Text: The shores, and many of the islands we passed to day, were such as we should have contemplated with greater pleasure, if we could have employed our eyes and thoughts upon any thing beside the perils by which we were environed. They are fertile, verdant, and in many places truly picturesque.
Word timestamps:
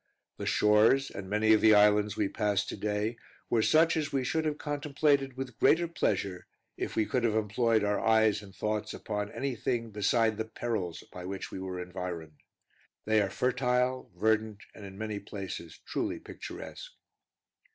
The 0.37 0.47
shores, 0.47 1.11
and 1.11 1.29
many 1.29 1.53
of 1.53 1.61
the 1.61 1.75
islands 1.75 2.17
we 2.17 2.27
passed 2.27 2.67
to 2.69 2.75
day, 2.75 3.17
were 3.51 3.61
such 3.61 3.95
as 3.95 4.11
we 4.11 4.23
should 4.23 4.45
have 4.45 4.57
contemplated 4.57 5.37
with 5.37 5.59
greater 5.59 5.87
pleasure, 5.87 6.47
if 6.75 6.95
we 6.95 7.05
could 7.05 7.23
have 7.23 7.35
employed 7.35 7.83
our 7.83 7.99
eyes 8.03 8.41
and 8.41 8.51
thoughts 8.51 8.95
upon 8.95 9.31
any 9.31 9.55
thing 9.55 9.91
beside 9.91 10.37
the 10.37 10.45
perils 10.45 11.03
by 11.13 11.25
which 11.25 11.51
we 11.51 11.59
were 11.59 11.79
environed. 11.79 12.33
They 13.05 13.21
are 13.21 13.29
fertile, 13.29 14.09
verdant, 14.15 14.63
and 14.73 14.85
in 14.85 14.97
many 14.97 15.19
places 15.19 15.79
truly 15.85 16.17
picturesque. 16.17 16.93